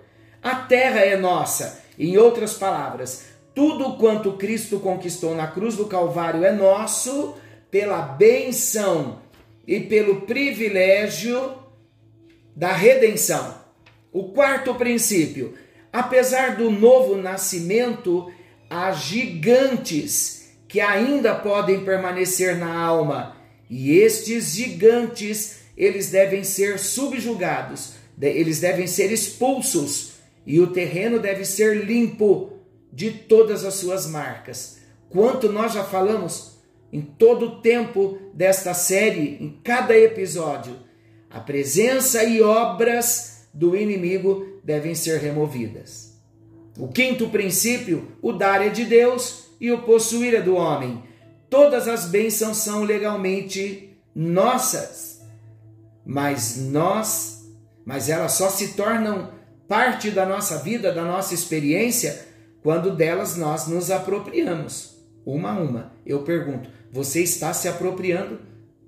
A 0.42 0.56
terra 0.56 1.02
é 1.02 1.18
nossa. 1.18 1.84
Em 2.00 2.18
outras 2.18 2.54
palavras, 2.54 3.26
tudo 3.54 3.98
quanto 3.98 4.34
Cristo 4.34 4.80
conquistou 4.80 5.36
na 5.36 5.48
cruz 5.48 5.76
do 5.76 5.88
Calvário 5.88 6.44
é 6.44 6.52
nosso 6.52 7.36
pela 7.72 8.02
benção 8.02 9.20
e 9.66 9.80
pelo 9.80 10.22
privilégio 10.22 11.56
da 12.56 12.72
redenção. 12.72 13.56
O 14.12 14.30
quarto 14.32 14.76
princípio: 14.76 15.56
apesar 15.92 16.56
do 16.56 16.70
novo 16.70 17.18
nascimento, 17.18 18.32
há 18.70 18.92
gigantes 18.92 20.50
que 20.68 20.80
ainda 20.80 21.34
podem 21.36 21.84
permanecer 21.84 22.58
na 22.58 22.78
alma, 22.78 23.38
e 23.70 23.98
estes 23.98 24.54
gigantes, 24.56 25.60
eles 25.76 26.10
devem 26.10 26.44
ser 26.44 26.80
subjugados, 26.80 27.94
eles 28.22 28.60
devem 28.60 28.88
ser 28.88 29.12
expulsos, 29.12 30.14
e 30.46 30.60
o 30.60 30.68
terreno 30.68 31.20
deve 31.20 31.46
ser 31.46 31.86
limpo 31.86 32.54
de 32.92 33.12
todas 33.12 33.64
as 33.64 33.76
suas 33.76 34.08
marcas. 34.08 34.78
Quanto 35.10 35.52
nós 35.52 35.74
já 35.74 35.84
falamos 35.84 36.58
em 36.92 37.02
todo 37.02 37.46
o 37.46 37.62
tempo 37.62 38.18
desta 38.34 38.74
série, 38.74 39.38
em 39.42 39.60
cada 39.64 39.98
episódio, 39.98 40.78
a 41.30 41.40
presença 41.40 42.24
e 42.24 42.42
obras 42.42 43.48
do 43.54 43.76
inimigo 43.76 44.60
devem 44.64 44.96
ser 44.96 45.20
removidas. 45.20 46.07
O 46.78 46.88
quinto 46.88 47.30
princípio, 47.30 48.12
o 48.22 48.32
dar 48.32 48.62
é 48.62 48.70
de 48.70 48.86
Deus 48.86 49.48
e 49.60 49.72
o 49.72 49.82
possuir 49.82 50.36
é 50.36 50.42
do 50.42 50.56
homem. 50.56 51.04
Todas 51.50 51.88
as 51.88 52.06
bênçãos 52.06 52.58
são 52.58 52.84
legalmente 52.84 53.98
nossas, 54.14 55.22
mas 56.06 56.58
nós, 56.58 57.50
mas 57.86 58.10
elas 58.10 58.34
só 58.34 58.50
se 58.50 58.74
tornam 58.74 59.32
parte 59.68 60.12
da 60.12 60.26
nossa 60.26 60.60
vida, 60.60 60.92
da 60.92 61.04
nossa 61.04 61.34
experiência, 61.34 62.28
quando 62.62 62.96
delas 62.96 63.38
nós 63.38 63.68
nos 63.68 63.90
apropriamos, 63.90 64.98
uma 65.26 65.52
a 65.52 65.60
uma. 65.60 65.94
Eu 66.06 66.22
pergunto: 66.24 66.70
você 66.92 67.24
está 67.24 67.54
se 67.54 67.68
apropriando 67.68 68.40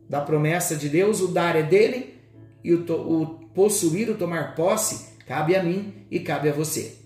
da 0.07 0.21
promessa 0.21 0.75
de 0.75 0.89
Deus? 0.89 1.21
O 1.21 1.27
dar 1.27 1.55
é 1.55 1.63
dele 1.63 2.19
e 2.63 2.73
o, 2.73 2.83
o 2.91 3.25
possuir, 3.53 4.09
o 4.09 4.15
tomar 4.15 4.53
posse, 4.53 5.13
cabe 5.25 5.55
a 5.55 5.63
mim 5.63 6.05
e 6.11 6.19
cabe 6.19 6.49
a 6.49 6.53
você. 6.53 6.98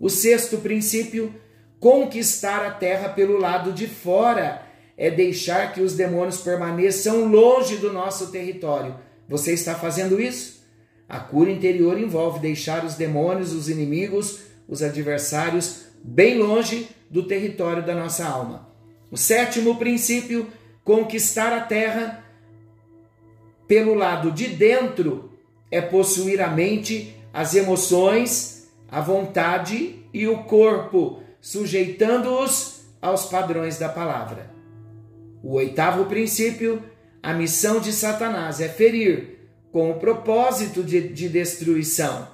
O 0.00 0.08
sexto 0.08 0.56
princípio, 0.58 1.34
conquistar 1.78 2.64
a 2.64 2.70
terra 2.70 3.10
pelo 3.10 3.38
lado 3.38 3.70
de 3.70 3.86
fora, 3.86 4.62
é 4.96 5.10
deixar 5.10 5.74
que 5.74 5.82
os 5.82 5.94
demônios 5.94 6.38
permaneçam 6.38 7.26
longe 7.26 7.76
do 7.76 7.92
nosso 7.92 8.30
território. 8.32 8.96
Você 9.28 9.52
está 9.52 9.74
fazendo 9.74 10.20
isso? 10.20 10.64
A 11.06 11.20
cura 11.20 11.50
interior 11.50 11.98
envolve 11.98 12.38
deixar 12.38 12.84
os 12.84 12.94
demônios, 12.94 13.52
os 13.52 13.68
inimigos, 13.68 14.40
os 14.66 14.82
adversários 14.82 15.86
bem 16.02 16.38
longe 16.38 16.88
do 17.10 17.24
território 17.24 17.84
da 17.84 17.94
nossa 17.94 18.24
alma. 18.24 18.68
O 19.10 19.16
sétimo 19.16 19.76
princípio, 19.76 20.46
conquistar 20.82 21.52
a 21.52 21.60
terra 21.60 22.24
pelo 23.68 23.94
lado 23.94 24.30
de 24.30 24.46
dentro, 24.48 25.32
é 25.70 25.80
possuir 25.80 26.40
a 26.40 26.48
mente, 26.48 27.14
as 27.32 27.54
emoções, 27.54 28.59
a 28.90 29.00
vontade 29.00 30.04
e 30.12 30.26
o 30.26 30.44
corpo, 30.44 31.22
sujeitando-os 31.40 32.82
aos 33.00 33.26
padrões 33.26 33.78
da 33.78 33.88
palavra. 33.88 34.50
O 35.42 35.54
oitavo 35.54 36.06
princípio, 36.06 36.82
a 37.22 37.32
missão 37.32 37.80
de 37.80 37.92
Satanás 37.92 38.60
é 38.60 38.68
ferir, 38.68 39.38
com 39.72 39.90
o 39.90 39.98
propósito 39.98 40.82
de, 40.82 41.08
de 41.08 41.28
destruição. 41.28 42.28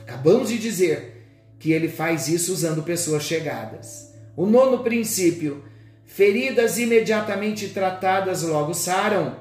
Acabamos 0.00 0.48
de 0.48 0.58
dizer 0.58 1.26
que 1.58 1.72
ele 1.72 1.88
faz 1.88 2.28
isso 2.28 2.52
usando 2.52 2.82
pessoas 2.82 3.22
chegadas. 3.22 4.12
O 4.34 4.46
nono 4.46 4.78
princípio, 4.78 5.62
feridas 6.04 6.78
imediatamente 6.78 7.68
tratadas 7.68 8.42
logo 8.42 8.72
saram. 8.74 9.36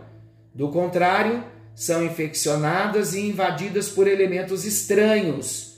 Do 0.53 0.69
contrário, 0.69 1.43
são 1.73 2.05
infeccionadas 2.05 3.13
e 3.13 3.21
invadidas 3.21 3.89
por 3.89 4.07
elementos 4.07 4.65
estranhos. 4.65 5.70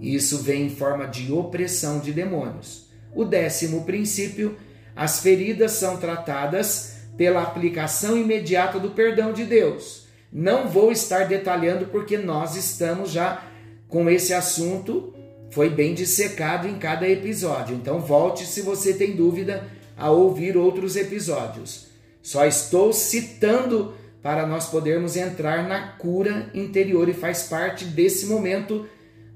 Isso 0.00 0.38
vem 0.38 0.66
em 0.66 0.70
forma 0.70 1.06
de 1.06 1.32
opressão 1.32 1.98
de 1.98 2.12
demônios. 2.12 2.88
O 3.14 3.24
décimo 3.24 3.84
princípio, 3.84 4.56
as 4.94 5.20
feridas 5.20 5.72
são 5.72 5.96
tratadas 5.96 6.94
pela 7.16 7.42
aplicação 7.42 8.16
imediata 8.16 8.78
do 8.78 8.90
perdão 8.90 9.32
de 9.32 9.44
Deus. 9.44 10.06
Não 10.32 10.68
vou 10.68 10.90
estar 10.90 11.28
detalhando 11.28 11.86
porque 11.86 12.18
nós 12.18 12.56
estamos 12.56 13.10
já 13.10 13.44
com 13.88 14.10
esse 14.10 14.34
assunto, 14.34 15.14
foi 15.50 15.70
bem 15.70 15.94
dissecado 15.94 16.66
em 16.66 16.76
cada 16.78 17.08
episódio. 17.08 17.76
Então 17.76 18.00
volte 18.00 18.44
se 18.44 18.60
você 18.60 18.94
tem 18.94 19.14
dúvida 19.14 19.64
a 19.96 20.10
ouvir 20.10 20.56
outros 20.56 20.96
episódios. 20.96 21.86
Só 22.20 22.44
estou 22.44 22.92
citando 22.92 23.94
para 24.20 24.46
nós 24.46 24.66
podermos 24.66 25.16
entrar 25.16 25.68
na 25.68 25.88
cura 25.92 26.50
interior 26.54 27.08
e 27.08 27.14
faz 27.14 27.44
parte 27.44 27.84
desse 27.84 28.26
momento, 28.26 28.88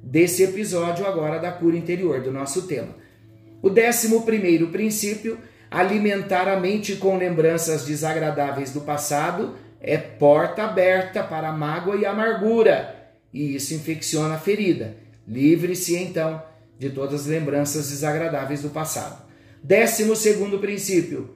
desse 0.02 0.42
episódio 0.42 1.06
agora 1.06 1.38
da 1.38 1.50
cura 1.50 1.76
interior, 1.76 2.20
do 2.20 2.32
nosso 2.32 2.62
tema. 2.62 2.94
O 3.60 3.68
décimo 3.68 4.22
primeiro 4.22 4.68
princípio, 4.68 5.38
alimentar 5.70 6.48
a 6.48 6.58
mente 6.58 6.96
com 6.96 7.16
lembranças 7.16 7.84
desagradáveis 7.84 8.72
do 8.72 8.80
passado, 8.80 9.56
é 9.80 9.96
porta 9.96 10.64
aberta 10.64 11.22
para 11.22 11.48
a 11.48 11.52
mágoa 11.52 11.96
e 11.96 12.06
amargura, 12.06 12.94
e 13.32 13.54
isso 13.54 13.74
infecciona 13.74 14.34
a 14.34 14.38
ferida. 14.38 14.96
Livre-se 15.26 15.96
então 15.96 16.42
de 16.78 16.90
todas 16.90 17.22
as 17.22 17.26
lembranças 17.26 17.90
desagradáveis 17.90 18.62
do 18.62 18.70
passado. 18.70 19.26
Décimo 19.62 20.14
segundo 20.14 20.58
princípio, 20.58 21.34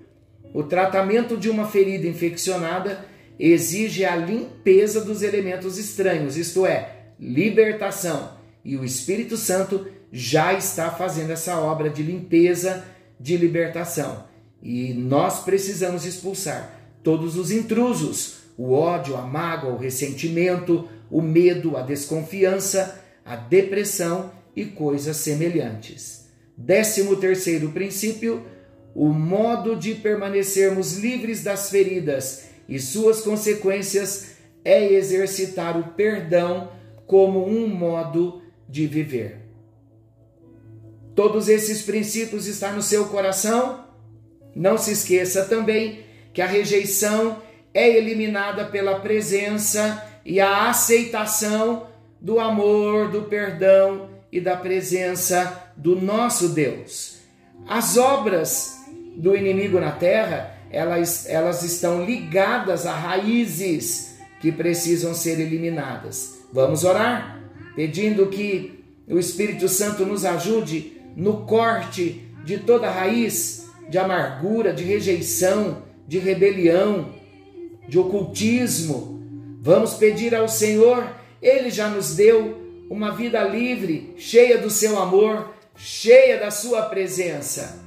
o 0.55 0.63
tratamento 0.63 1.37
de 1.37 1.51
uma 1.51 1.67
ferida 1.67 2.07
infeccionada 2.07 3.05
exige 3.39 4.05
a 4.05 4.15
limpeza 4.15 5.05
dos 5.05 5.23
elementos 5.23 5.79
estranhos, 5.79 6.37
isto 6.37 6.65
é, 6.65 7.07
libertação. 7.19 8.42
E 8.65 8.77
o 8.77 8.85
Espírito 8.85 9.37
Santo 9.37 9.87
já 10.11 10.53
está 10.53 10.91
fazendo 10.91 11.31
essa 11.31 11.59
obra 11.59 11.91
de 11.91 12.03
limpeza, 12.03 12.85
de 13.19 13.37
libertação. 13.37 14.25
E 14.63 14.93
nós 14.95 15.43
precisamos 15.43 16.05
expulsar 16.05 16.81
todos 17.03 17.37
os 17.37 17.51
intrusos, 17.51 18.43
o 18.57 18.73
ódio, 18.73 19.17
a 19.17 19.23
mágoa, 19.23 19.73
o 19.73 19.79
ressentimento, 19.79 20.89
o 21.11 21.21
medo, 21.21 21.77
a 21.77 21.83
desconfiança, 21.83 23.01
a 23.25 23.35
depressão 23.35 24.31
e 24.55 24.65
coisas 24.67 25.17
semelhantes. 25.17 26.29
Décimo 26.57 27.17
terceiro 27.17 27.71
princípio, 27.71 28.45
o 28.95 29.09
modo 29.09 29.75
de 29.75 29.95
permanecermos 29.95 30.99
livres 30.99 31.43
das 31.43 31.71
feridas 31.71 32.45
e 32.69 32.79
suas 32.79 33.23
consequências 33.23 34.33
é 34.65 34.93
exercitar 34.93 35.79
o 35.79 35.95
perdão 35.95 36.71
como 37.07 37.47
um 37.47 37.67
modo 37.67 38.42
de 38.73 38.87
viver. 38.87 39.37
Todos 41.15 41.47
esses 41.47 41.83
princípios 41.83 42.47
estão 42.47 42.73
no 42.73 42.83
seu 42.83 43.05
coração? 43.05 43.85
Não 44.57 44.79
se 44.79 44.93
esqueça 44.93 45.45
também 45.45 46.05
que 46.33 46.41
a 46.41 46.47
rejeição 46.47 47.43
é 47.75 47.87
eliminada 47.87 48.65
pela 48.65 49.01
presença 49.01 50.03
e 50.25 50.41
a 50.41 50.71
aceitação 50.71 51.87
do 52.19 52.41
amor, 52.41 53.11
do 53.11 53.23
perdão 53.25 54.09
e 54.31 54.41
da 54.41 54.57
presença 54.57 55.71
do 55.77 55.95
nosso 56.01 56.49
Deus. 56.49 57.19
As 57.69 57.99
obras 57.99 58.79
do 59.15 59.37
inimigo 59.37 59.79
na 59.79 59.93
terra, 59.93 60.57
elas, 60.71 61.29
elas 61.29 61.63
estão 61.63 62.07
ligadas 62.07 62.87
a 62.87 62.95
raízes 62.95 64.17
que 64.41 64.51
precisam 64.51 65.13
ser 65.13 65.39
eliminadas. 65.39 66.39
Vamos 66.51 66.85
orar, 66.85 67.42
pedindo 67.75 68.27
que 68.27 68.85
o 69.09 69.19
Espírito 69.19 69.69
Santo 69.69 70.07
nos 70.07 70.25
ajude 70.25 71.01
no 71.17 71.45
corte 71.47 72.29
de 72.45 72.59
toda 72.59 72.91
raiz 72.91 73.63
de 73.89 73.99
amargura, 73.99 74.73
de 74.73 74.85
rejeição, 74.85 75.83
de 76.07 76.19
rebelião, 76.19 77.15
de 77.89 77.99
ocultismo. 77.99 79.21
Vamos 79.61 79.95
pedir 79.95 80.35
ao 80.35 80.49
Senhor, 80.49 81.07
Ele 81.41 81.71
já 81.71 81.89
nos 81.89 82.15
deu 82.15 82.59
uma 82.89 83.15
vida 83.15 83.43
livre, 83.45 84.15
cheia 84.17 84.59
do 84.59 84.71
seu 84.71 84.99
amor, 84.99 85.55
cheia 85.77 86.39
da 86.39 86.51
sua 86.51 86.83
presença. 86.83 87.83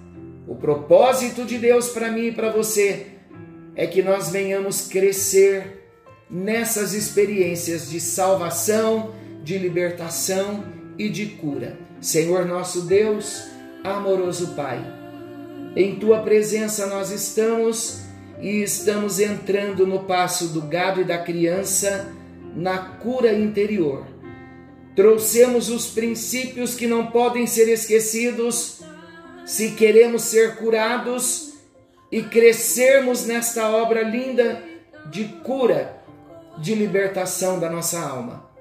O 0.47 0.55
propósito 0.55 1.43
de 1.43 1.57
Deus 1.57 1.89
para 1.89 2.11
mim 2.11 2.27
e 2.27 2.31
para 2.31 2.51
você 2.51 3.07
é 3.75 3.87
que 3.87 4.01
nós 4.01 4.29
venhamos 4.29 4.87
crescer 4.87 5.81
nessas 6.29 6.93
experiências 6.93 7.89
de 7.89 7.99
salvação, 7.99 9.13
de 9.45 9.59
libertação 9.59 10.65
e 10.97 11.07
de 11.07 11.27
cura. 11.27 11.77
Senhor 12.01 12.45
nosso 12.45 12.81
Deus, 12.81 13.43
amoroso 13.83 14.55
Pai, 14.55 14.83
em 15.75 15.97
tua 15.97 16.21
presença 16.21 16.87
nós 16.87 17.11
estamos 17.11 18.01
e 18.41 18.63
estamos 18.63 19.19
entrando 19.19 19.85
no 19.85 20.03
passo 20.03 20.47
do 20.47 20.61
gado 20.61 20.99
e 20.99 21.03
da 21.03 21.19
criança 21.19 22.11
na 22.55 22.77
cura 22.77 23.31
interior. 23.33 24.07
Trouxemos 24.95 25.69
os 25.69 25.87
princípios 25.87 26.73
que 26.73 26.87
não 26.87 27.07
podem 27.07 27.45
ser 27.45 27.71
esquecidos 27.71 28.79
se 29.45 29.73
queremos 29.73 30.23
ser 30.23 30.55
curados 30.55 31.53
e 32.11 32.23
crescermos 32.23 33.27
nesta 33.27 33.69
obra 33.69 34.01
linda 34.01 34.63
de 35.11 35.25
cura, 35.43 36.01
de 36.57 36.73
libertação 36.73 37.59
da 37.59 37.69
nossa 37.69 37.99
alma. 37.99 38.54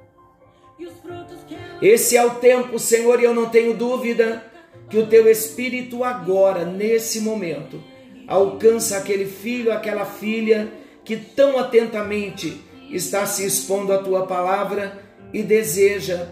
Esse 1.80 2.16
é 2.16 2.24
o 2.24 2.36
tempo, 2.36 2.78
Senhor, 2.78 3.20
e 3.20 3.24
eu 3.24 3.34
não 3.34 3.48
tenho 3.48 3.74
dúvida 3.74 4.44
que 4.88 4.98
o 4.98 5.06
teu 5.06 5.30
Espírito 5.30 6.04
agora, 6.04 6.64
nesse 6.64 7.20
momento, 7.20 7.82
alcança 8.26 8.96
aquele 8.96 9.26
filho, 9.26 9.72
aquela 9.72 10.04
filha 10.04 10.72
que 11.04 11.16
tão 11.16 11.58
atentamente 11.58 12.60
está 12.90 13.26
se 13.26 13.44
expondo 13.44 13.92
à 13.92 13.98
tua 13.98 14.26
palavra 14.26 15.02
e 15.32 15.42
deseja 15.42 16.28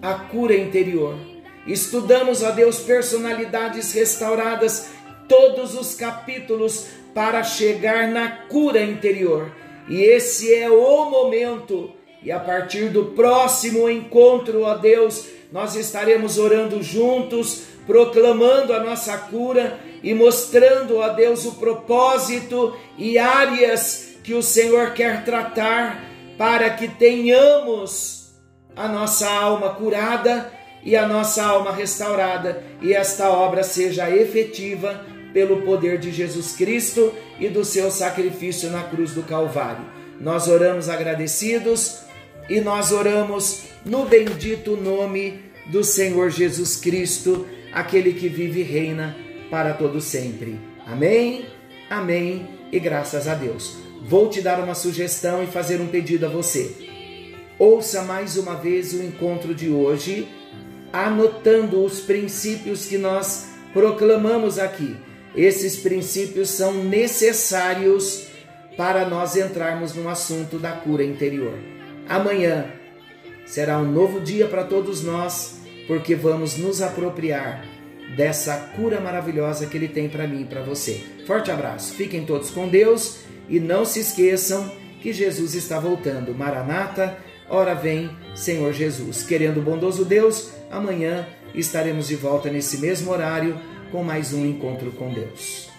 a 0.00 0.14
cura 0.14 0.56
interior 0.56 1.30
Estudamos, 1.66 2.42
ó 2.42 2.50
Deus, 2.50 2.80
personalidades 2.80 3.92
restauradas, 3.92 4.88
todos 5.28 5.74
os 5.74 5.94
capítulos 5.94 6.86
para 7.14 7.42
chegar 7.42 8.08
na 8.08 8.28
cura 8.48 8.82
interior. 8.82 9.52
E 9.88 10.02
esse 10.02 10.52
é 10.52 10.70
o 10.70 11.10
momento. 11.10 11.92
E 12.22 12.30
a 12.30 12.38
partir 12.38 12.88
do 12.88 13.06
próximo 13.06 13.88
encontro, 13.88 14.62
ó 14.62 14.74
Deus, 14.74 15.26
nós 15.50 15.74
estaremos 15.74 16.38
orando 16.38 16.82
juntos, 16.82 17.62
proclamando 17.86 18.72
a 18.72 18.80
nossa 18.80 19.16
cura 19.16 19.78
e 20.02 20.14
mostrando, 20.14 20.98
ó 20.98 21.08
Deus, 21.08 21.44
o 21.44 21.52
propósito 21.52 22.76
e 22.96 23.18
áreas 23.18 24.16
que 24.22 24.34
o 24.34 24.42
Senhor 24.42 24.92
quer 24.92 25.24
tratar 25.24 26.04
para 26.36 26.70
que 26.70 26.88
tenhamos 26.88 28.32
a 28.76 28.86
nossa 28.86 29.28
alma 29.28 29.70
curada 29.70 30.52
e 30.82 30.96
a 30.96 31.06
nossa 31.06 31.42
alma 31.44 31.72
restaurada 31.72 32.62
e 32.80 32.94
esta 32.94 33.28
obra 33.28 33.62
seja 33.62 34.10
efetiva 34.10 35.04
pelo 35.32 35.62
poder 35.62 35.98
de 35.98 36.10
Jesus 36.10 36.56
Cristo 36.56 37.12
e 37.38 37.48
do 37.48 37.64
seu 37.64 37.90
sacrifício 37.90 38.70
na 38.70 38.82
cruz 38.82 39.12
do 39.12 39.22
Calvário. 39.22 39.84
Nós 40.20 40.48
oramos 40.48 40.88
agradecidos 40.88 42.00
e 42.50 42.60
nós 42.60 42.90
oramos 42.90 43.62
no 43.86 44.04
bendito 44.04 44.76
nome 44.76 45.40
do 45.66 45.84
Senhor 45.84 46.30
Jesus 46.30 46.74
Cristo, 46.74 47.46
aquele 47.72 48.12
que 48.12 48.28
vive 48.28 48.60
e 48.60 48.64
reina 48.64 49.16
para 49.48 49.72
todo 49.72 50.00
sempre. 50.00 50.58
Amém. 50.84 51.46
Amém 51.88 52.48
e 52.72 52.80
graças 52.80 53.28
a 53.28 53.34
Deus. 53.34 53.76
Vou 54.02 54.28
te 54.28 54.42
dar 54.42 54.58
uma 54.58 54.74
sugestão 54.74 55.44
e 55.44 55.46
fazer 55.46 55.80
um 55.80 55.86
pedido 55.86 56.26
a 56.26 56.28
você. 56.28 56.74
Ouça 57.56 58.02
mais 58.02 58.36
uma 58.36 58.56
vez 58.56 58.92
o 58.94 59.02
encontro 59.02 59.54
de 59.54 59.68
hoje, 59.68 60.26
anotando 60.92 61.84
os 61.84 62.00
princípios 62.00 62.86
que 62.86 62.98
nós 62.98 63.46
proclamamos 63.72 64.58
aqui. 64.58 64.96
Esses 65.36 65.76
princípios 65.76 66.50
são 66.50 66.82
necessários 66.82 68.26
para 68.76 69.08
nós 69.08 69.36
entrarmos 69.36 69.94
no 69.94 70.08
assunto 70.08 70.58
da 70.58 70.72
cura 70.72 71.04
interior. 71.04 71.79
Amanhã 72.10 72.64
será 73.46 73.78
um 73.78 73.84
novo 73.84 74.18
dia 74.18 74.48
para 74.48 74.64
todos 74.64 75.04
nós, 75.04 75.60
porque 75.86 76.16
vamos 76.16 76.56
nos 76.56 76.82
apropriar 76.82 77.64
dessa 78.16 78.56
cura 78.74 79.00
maravilhosa 79.00 79.66
que 79.66 79.76
Ele 79.76 79.86
tem 79.86 80.08
para 80.08 80.26
mim 80.26 80.40
e 80.40 80.44
para 80.44 80.60
você. 80.60 81.04
Forte 81.24 81.52
abraço, 81.52 81.94
fiquem 81.94 82.26
todos 82.26 82.50
com 82.50 82.66
Deus 82.66 83.20
e 83.48 83.60
não 83.60 83.84
se 83.84 84.00
esqueçam 84.00 84.68
que 85.00 85.12
Jesus 85.12 85.54
está 85.54 85.78
voltando. 85.78 86.34
Maranata, 86.34 87.16
ora 87.48 87.74
vem, 87.74 88.10
Senhor 88.34 88.72
Jesus. 88.72 89.22
Querendo 89.22 89.60
o 89.60 89.62
bondoso 89.62 90.04
Deus, 90.04 90.50
amanhã 90.68 91.28
estaremos 91.54 92.08
de 92.08 92.16
volta 92.16 92.50
nesse 92.50 92.78
mesmo 92.78 93.12
horário 93.12 93.56
com 93.92 94.02
mais 94.02 94.32
um 94.32 94.44
encontro 94.44 94.90
com 94.90 95.14
Deus. 95.14 95.70